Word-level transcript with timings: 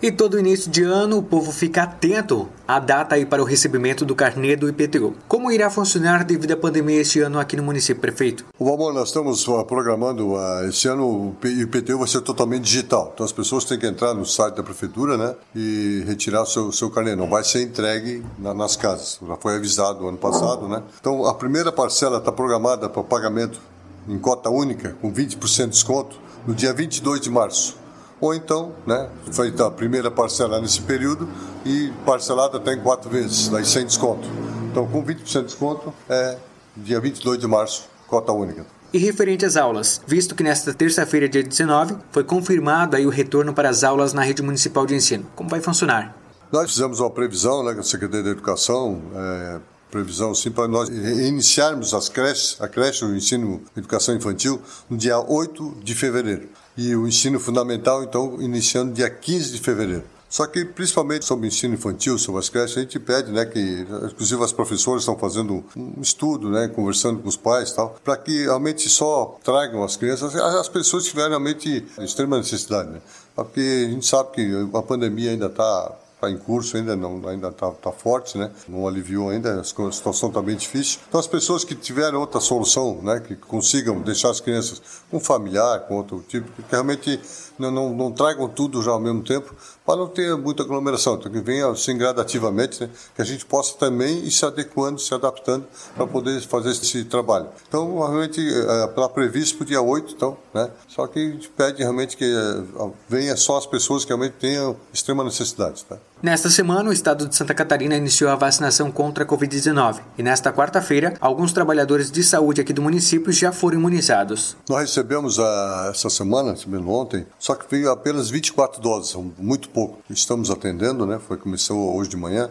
E 0.00 0.12
todo 0.12 0.38
início 0.38 0.70
de 0.70 0.84
ano 0.84 1.18
o 1.18 1.22
povo 1.24 1.50
fica 1.50 1.82
atento 1.82 2.48
à 2.68 2.78
data 2.78 3.16
aí 3.16 3.26
para 3.26 3.42
o 3.42 3.44
recebimento 3.44 4.04
do 4.04 4.14
carnê 4.14 4.54
do 4.54 4.68
IPTU. 4.68 5.12
Como 5.26 5.50
irá 5.50 5.68
funcionar 5.68 6.22
devido 6.22 6.52
à 6.52 6.56
pandemia 6.56 7.00
este 7.00 7.18
ano 7.18 7.40
aqui 7.40 7.56
no 7.56 7.64
município, 7.64 8.00
prefeito? 8.00 8.44
Bom, 8.56 8.92
nós 8.92 9.08
estamos 9.08 9.48
uh, 9.48 9.64
programando, 9.64 10.34
uh, 10.34 10.68
esse 10.68 10.86
ano 10.86 11.04
o 11.04 11.36
IPTU 11.44 11.98
vai 11.98 12.06
ser 12.06 12.20
totalmente 12.20 12.62
digital. 12.62 13.10
Então 13.12 13.26
as 13.26 13.32
pessoas 13.32 13.64
têm 13.64 13.76
que 13.76 13.88
entrar 13.88 14.14
no 14.14 14.24
site 14.24 14.54
da 14.54 14.62
prefeitura 14.62 15.16
né, 15.16 15.34
e 15.52 16.04
retirar 16.06 16.42
o 16.42 16.46
seu, 16.46 16.70
seu 16.70 16.90
carnê. 16.90 17.16
Não 17.16 17.28
vai 17.28 17.42
ser 17.42 17.62
entregue 17.62 18.22
na, 18.38 18.54
nas 18.54 18.76
casas. 18.76 19.18
Já 19.26 19.36
foi 19.36 19.56
avisado 19.56 20.06
ano 20.06 20.18
passado. 20.18 20.68
Né? 20.68 20.80
Então 21.00 21.26
a 21.26 21.34
primeira 21.34 21.72
parcela 21.72 22.18
está 22.18 22.30
programada 22.30 22.88
para 22.88 23.02
pagamento 23.02 23.60
em 24.08 24.16
cota 24.16 24.48
única, 24.48 24.96
com 25.02 25.12
20% 25.12 25.64
de 25.64 25.70
desconto, 25.70 26.20
no 26.46 26.54
dia 26.54 26.72
22 26.72 27.20
de 27.20 27.30
março 27.30 27.87
ou 28.20 28.34
então, 28.34 28.72
né, 28.86 29.08
feita 29.32 29.66
a 29.66 29.70
primeira 29.70 30.10
parcela 30.10 30.60
nesse 30.60 30.80
período 30.82 31.28
e 31.64 31.92
parcelada 32.04 32.58
até 32.58 32.74
em 32.74 32.80
quatro 32.80 33.08
vezes, 33.10 33.48
daí 33.48 33.64
sem 33.64 33.84
desconto. 33.84 34.28
Então, 34.70 34.86
com 34.86 35.04
20% 35.04 35.40
de 35.40 35.44
desconto, 35.44 35.92
é 36.08 36.36
dia 36.76 37.00
22 37.00 37.38
de 37.38 37.46
março, 37.46 37.88
cota 38.06 38.32
única. 38.32 38.64
E 38.92 38.98
referente 38.98 39.44
às 39.44 39.56
aulas, 39.56 40.00
visto 40.06 40.34
que 40.34 40.42
nesta 40.42 40.72
terça-feira, 40.72 41.28
dia 41.28 41.42
19, 41.42 41.96
foi 42.10 42.24
confirmado 42.24 42.96
aí 42.96 43.06
o 43.06 43.10
retorno 43.10 43.52
para 43.52 43.68
as 43.68 43.84
aulas 43.84 44.12
na 44.14 44.22
rede 44.22 44.42
municipal 44.42 44.86
de 44.86 44.94
ensino. 44.94 45.26
Como 45.36 45.50
vai 45.50 45.60
funcionar? 45.60 46.16
Nós 46.50 46.70
fizemos 46.70 46.98
uma 46.98 47.10
previsão 47.10 47.62
né, 47.62 47.74
com 47.74 47.80
a 47.80 47.84
Secretaria 47.84 48.24
da 48.24 48.30
Educação, 48.30 49.02
é, 49.14 49.60
previsão 49.90 50.34
sim 50.34 50.50
para 50.50 50.68
nós 50.68 50.88
iniciarmos 50.88 51.94
as 51.94 52.08
creches, 52.08 52.60
a 52.60 52.68
creche, 52.68 53.04
o 53.04 53.16
ensino 53.16 53.62
educação 53.76 54.14
infantil, 54.14 54.60
no 54.88 54.96
dia 54.96 55.18
8 55.18 55.78
de 55.82 55.94
fevereiro. 55.94 56.48
E 56.76 56.94
o 56.94 57.08
ensino 57.08 57.40
fundamental, 57.40 58.04
então, 58.04 58.40
iniciando 58.40 58.92
dia 58.92 59.10
15 59.10 59.52
de 59.52 59.60
fevereiro. 59.60 60.04
Só 60.28 60.46
que, 60.46 60.62
principalmente 60.62 61.24
sobre 61.24 61.46
o 61.46 61.48
ensino 61.48 61.74
infantil, 61.74 62.18
sobre 62.18 62.40
as 62.40 62.50
creches, 62.50 62.76
a 62.76 62.80
gente 62.82 63.00
pede, 63.00 63.32
né, 63.32 63.46
que, 63.46 63.86
inclusive 64.12 64.44
as 64.44 64.52
professoras 64.52 65.02
estão 65.02 65.16
fazendo 65.16 65.64
um 65.74 66.02
estudo, 66.02 66.50
né, 66.50 66.68
conversando 66.68 67.20
com 67.20 67.28
os 67.28 67.36
pais 67.36 67.70
e 67.70 67.76
tal, 67.76 67.96
para 68.04 68.16
que 68.16 68.42
realmente 68.42 68.88
só 68.90 69.38
tragam 69.42 69.82
as 69.82 69.96
crianças, 69.96 70.36
as 70.36 70.68
pessoas 70.68 71.04
que 71.04 71.10
tiverem 71.10 71.30
realmente 71.30 71.84
extrema 71.98 72.36
necessidade, 72.36 72.90
né? 72.90 73.00
Porque 73.34 73.86
a 73.86 73.90
gente 73.90 74.06
sabe 74.06 74.32
que 74.32 74.68
a 74.74 74.82
pandemia 74.82 75.30
ainda 75.30 75.46
está 75.46 75.96
está 76.18 76.28
em 76.28 76.36
curso 76.36 76.76
ainda, 76.76 76.96
não, 76.96 77.26
ainda 77.28 77.48
está 77.48 77.70
tá 77.70 77.92
forte, 77.92 78.36
né? 78.36 78.50
Não 78.68 78.86
aliviou 78.86 79.30
ainda, 79.30 79.60
a 79.60 79.64
situação 79.64 80.28
está 80.28 80.42
bem 80.42 80.56
difícil. 80.56 80.98
Então, 81.08 81.20
as 81.20 81.28
pessoas 81.28 81.62
que 81.62 81.76
tiverem 81.76 82.18
outra 82.18 82.40
solução, 82.40 83.00
né? 83.02 83.20
Que 83.20 83.36
consigam 83.36 84.00
deixar 84.00 84.30
as 84.30 84.40
crianças 84.40 84.82
com 85.10 85.20
familiar, 85.20 85.80
com 85.86 85.96
outro 85.96 86.24
tipo, 86.28 86.50
que 86.50 86.62
realmente 86.68 87.20
não, 87.56 87.70
não, 87.70 87.94
não 87.94 88.12
tragam 88.12 88.48
tudo 88.48 88.82
já 88.82 88.90
ao 88.90 89.00
mesmo 89.00 89.22
tempo, 89.22 89.54
para 89.86 89.96
não 89.96 90.08
ter 90.08 90.36
muita 90.36 90.64
aglomeração. 90.64 91.14
Então, 91.14 91.30
que 91.30 91.40
venha 91.40 91.68
assim 91.68 91.96
gradativamente, 91.96 92.82
né? 92.82 92.90
Que 93.14 93.22
a 93.22 93.24
gente 93.24 93.46
possa 93.46 93.76
também 93.76 94.18
ir 94.18 94.30
se 94.32 94.44
adequando, 94.44 95.00
se 95.00 95.14
adaptando 95.14 95.66
para 95.94 96.06
poder 96.06 96.40
fazer 96.42 96.70
esse 96.70 97.04
trabalho. 97.04 97.46
Então, 97.68 97.96
realmente, 97.96 98.40
está 98.40 99.04
é, 99.04 99.08
previsto 99.08 99.56
para 99.56 99.64
o 99.64 99.66
dia 99.66 99.80
8, 99.80 100.14
então, 100.14 100.36
né? 100.52 100.68
Só 100.88 101.06
que 101.06 101.20
a 101.20 101.30
gente 101.30 101.48
pede 101.48 101.78
realmente 101.80 102.16
que 102.16 102.24
é, 102.24 102.90
venha 103.08 103.36
só 103.36 103.56
as 103.56 103.66
pessoas 103.66 104.04
que 104.04 104.08
realmente 104.08 104.34
tenham 104.40 104.76
extrema 104.92 105.22
necessidade, 105.22 105.84
tá? 105.84 105.96
Nesta 106.20 106.50
semana, 106.50 106.90
o 106.90 106.92
estado 106.92 107.28
de 107.28 107.36
Santa 107.36 107.54
Catarina 107.54 107.96
iniciou 107.96 108.28
a 108.28 108.34
vacinação 108.34 108.90
contra 108.90 109.22
a 109.22 109.26
Covid-19 109.26 110.00
e 110.18 110.22
nesta 110.22 110.52
quarta-feira, 110.52 111.14
alguns 111.20 111.52
trabalhadores 111.52 112.10
de 112.10 112.24
saúde 112.24 112.60
aqui 112.60 112.72
do 112.72 112.82
município 112.82 113.30
já 113.30 113.52
foram 113.52 113.78
imunizados. 113.78 114.56
Nós 114.68 114.80
recebemos 114.80 115.38
a, 115.38 115.44
ah, 115.44 115.90
essa 115.90 116.10
semana, 116.10 116.50
recebemos 116.50 116.92
ontem, 116.92 117.24
só 117.38 117.54
que 117.54 117.70
veio 117.70 117.88
apenas 117.92 118.30
24 118.30 118.82
doses, 118.82 119.14
muito 119.38 119.68
pouco. 119.68 119.98
Estamos 120.10 120.50
atendendo, 120.50 121.06
né? 121.06 121.20
Foi 121.24 121.36
começou 121.36 121.96
hoje 121.96 122.10
de 122.10 122.16
manhã, 122.16 122.50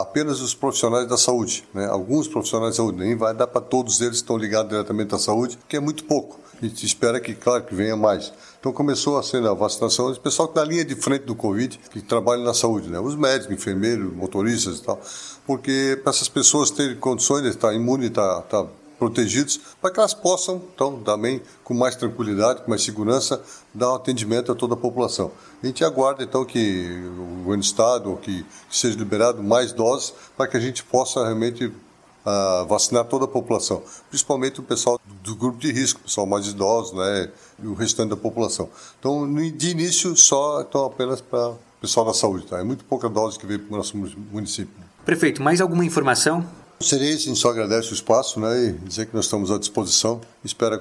apenas 0.00 0.40
os 0.40 0.54
profissionais 0.54 1.08
da 1.08 1.18
saúde, 1.18 1.66
né? 1.74 1.86
Alguns 1.86 2.28
profissionais 2.28 2.74
da 2.74 2.76
saúde, 2.76 2.98
nem 2.98 3.16
vai 3.16 3.34
dar 3.34 3.48
para 3.48 3.60
todos 3.60 4.00
eles 4.00 4.18
que 4.18 4.22
estão 4.22 4.38
ligados 4.38 4.70
diretamente 4.70 5.12
à 5.12 5.18
saúde, 5.18 5.58
que 5.68 5.76
é 5.76 5.80
muito 5.80 6.04
pouco. 6.04 6.38
A 6.60 6.66
gente 6.66 6.84
espera 6.84 7.20
que, 7.20 7.34
claro, 7.34 7.64
que 7.64 7.74
venha 7.74 7.96
mais. 7.96 8.32
Então 8.58 8.72
começou 8.72 9.16
a 9.16 9.22
ser 9.22 9.46
a 9.46 9.54
vacinação, 9.54 10.10
o 10.10 10.20
pessoal 10.20 10.48
que 10.48 10.52
está 10.52 10.64
na 10.64 10.72
linha 10.72 10.84
de 10.84 10.96
frente 10.96 11.24
do 11.24 11.36
Covid, 11.36 11.78
que 11.90 12.02
trabalha 12.02 12.42
na 12.42 12.52
saúde, 12.52 12.88
né? 12.88 12.98
Os 13.08 13.16
médicos, 13.16 13.54
enfermeiros, 13.54 14.14
motoristas 14.14 14.78
e 14.78 14.82
tal. 14.82 15.00
Porque 15.46 15.98
para 16.02 16.10
essas 16.10 16.28
pessoas 16.28 16.70
terem 16.70 16.96
condições 16.96 17.42
de 17.42 17.48
estar 17.48 17.72
imunes, 17.72 18.08
estar, 18.08 18.40
estar 18.40 18.66
protegidos, 18.98 19.58
para 19.80 19.90
que 19.90 19.98
elas 19.98 20.12
possam, 20.12 20.60
então, 20.74 21.00
também, 21.00 21.40
com 21.62 21.72
mais 21.72 21.94
tranquilidade, 21.94 22.62
com 22.62 22.70
mais 22.70 22.82
segurança, 22.82 23.40
dar 23.72 23.92
um 23.92 23.94
atendimento 23.94 24.50
a 24.50 24.54
toda 24.54 24.74
a 24.74 24.76
população. 24.76 25.30
A 25.62 25.66
gente 25.66 25.84
aguarda, 25.84 26.22
então, 26.24 26.44
que 26.44 27.00
o 27.16 27.44
governo 27.44 27.62
do 27.62 27.64
Estado, 27.64 28.18
que 28.20 28.44
seja 28.68 28.98
liberado 28.98 29.42
mais 29.42 29.72
doses, 29.72 30.12
para 30.36 30.48
que 30.48 30.56
a 30.56 30.60
gente 30.60 30.82
possa 30.82 31.22
realmente 31.22 31.66
uh, 31.66 32.66
vacinar 32.66 33.04
toda 33.04 33.24
a 33.24 33.28
população, 33.28 33.82
principalmente 34.10 34.60
o 34.60 34.62
pessoal 34.62 35.00
do 35.22 35.36
grupo 35.36 35.58
de 35.58 35.72
risco, 35.72 36.00
o 36.00 36.02
pessoal 36.02 36.26
mais 36.26 36.46
idoso, 36.46 36.96
né, 36.96 37.30
e 37.62 37.66
o 37.66 37.74
restante 37.74 38.10
da 38.10 38.16
população. 38.16 38.68
Então, 38.98 39.32
de 39.32 39.70
início, 39.70 40.14
só 40.16 40.60
então, 40.60 40.84
apenas 40.84 41.20
para 41.20 41.54
pessoal 41.80 42.06
da 42.06 42.14
saúde, 42.14 42.46
tá? 42.46 42.58
É 42.58 42.64
muito 42.64 42.84
pouca 42.84 43.08
dose 43.08 43.38
que 43.38 43.46
veio 43.46 43.60
para 43.60 43.74
o 43.74 43.76
nosso 43.76 43.96
município. 43.96 44.74
Prefeito, 45.04 45.42
mais 45.42 45.60
alguma 45.60 45.84
informação? 45.84 46.44
Seria 46.80 47.10
isso, 47.10 47.24
a 47.24 47.28
gente 47.28 47.40
só 47.40 47.50
agradece 47.50 47.90
o 47.90 47.94
espaço 47.94 48.38
né, 48.38 48.66
e 48.66 48.72
dizer 48.72 49.06
que 49.06 49.14
nós 49.14 49.24
estamos 49.24 49.50
à 49.50 49.58
disposição. 49.58 50.20
Espera 50.44 50.78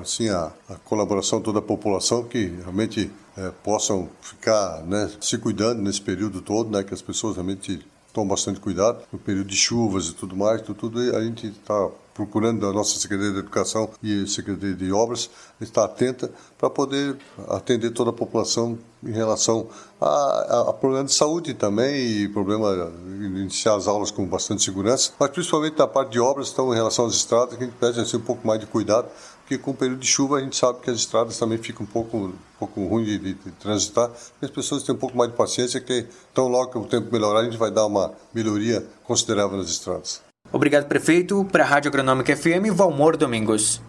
assim 0.00 0.30
a, 0.30 0.50
a 0.70 0.74
colaboração 0.76 1.38
de 1.38 1.44
toda 1.44 1.58
a 1.58 1.62
população 1.62 2.24
que 2.24 2.46
realmente 2.62 3.10
é, 3.36 3.50
possam 3.62 4.08
ficar 4.22 4.82
né, 4.86 5.10
se 5.20 5.36
cuidando 5.36 5.82
nesse 5.82 6.00
período 6.00 6.40
todo, 6.40 6.70
né, 6.70 6.82
que 6.82 6.94
as 6.94 7.02
pessoas 7.02 7.34
realmente 7.34 7.84
tomam 8.10 8.28
bastante 8.28 8.58
cuidado 8.58 9.02
no 9.12 9.18
período 9.18 9.48
de 9.48 9.56
chuvas 9.56 10.06
e 10.06 10.14
tudo 10.14 10.34
mais. 10.34 10.62
Tudo, 10.62 10.76
tudo 10.76 11.00
a 11.14 11.22
gente 11.22 11.48
está 11.48 11.90
procurando 12.14 12.66
a 12.66 12.72
nossa 12.72 12.98
Secretaria 12.98 13.32
de 13.32 13.40
Educação 13.40 13.90
e 14.02 14.26
Secretaria 14.26 14.74
de 14.74 14.92
Obras 14.92 15.28
estar 15.60 15.84
atenta 15.84 16.30
para 16.56 16.70
poder 16.70 17.18
atender 17.48 17.90
toda 17.90 18.10
a 18.10 18.12
população 18.12 18.78
em 19.02 19.12
relação 19.12 19.68
a, 20.00 20.06
a, 20.06 20.70
a 20.70 20.72
problema 20.72 21.04
de 21.04 21.12
saúde 21.12 21.52
também 21.52 21.94
e 21.94 22.28
problema 22.28 22.90
iniciar 23.06 23.74
as 23.74 23.86
aulas 23.86 24.10
com 24.10 24.24
bastante 24.26 24.62
segurança, 24.62 25.12
mas 25.18 25.30
principalmente 25.30 25.76
na 25.76 25.86
parte 25.86 26.12
de 26.12 26.20
obras, 26.20 26.50
então 26.50 26.72
em 26.72 26.76
relação 26.76 27.06
às 27.06 27.14
estradas, 27.14 27.56
que 27.56 27.64
a 27.64 27.66
gente 27.66 27.76
pede 27.76 28.00
assim, 28.00 28.16
um 28.16 28.20
pouco 28.20 28.46
mais 28.46 28.60
de 28.60 28.66
cuidado, 28.66 29.08
porque 29.40 29.58
com 29.58 29.72
o 29.72 29.74
período 29.74 30.00
de 30.00 30.06
chuva 30.06 30.38
a 30.38 30.40
gente 30.40 30.56
sabe 30.56 30.80
que 30.80 30.90
as 30.90 30.96
estradas 30.96 31.36
também 31.36 31.58
ficam 31.58 31.84
um 31.84 31.86
pouco, 31.86 32.16
um 32.16 32.32
pouco 32.58 32.82
ruim 32.86 33.04
de, 33.04 33.18
de, 33.18 33.34
de 33.34 33.50
transitar, 33.52 34.10
e 34.40 34.44
as 34.44 34.50
pessoas 34.50 34.82
têm 34.82 34.94
um 34.94 34.98
pouco 34.98 35.16
mais 35.16 35.30
de 35.30 35.36
paciência, 35.36 35.80
que 35.80 36.06
tão 36.32 36.48
logo 36.48 36.70
que 36.70 36.78
o 36.78 36.86
tempo 36.86 37.12
melhorar, 37.12 37.40
a 37.40 37.44
gente 37.44 37.58
vai 37.58 37.70
dar 37.70 37.84
uma 37.86 38.14
melhoria 38.32 38.86
considerável 39.04 39.58
nas 39.58 39.68
estradas. 39.68 40.23
Obrigado, 40.54 40.86
prefeito. 40.86 41.44
Para 41.50 41.64
a 41.64 41.66
Rádio 41.66 41.88
Agronômica 41.88 42.36
FM, 42.36 42.70
Valmor 42.70 43.16
Domingos. 43.16 43.82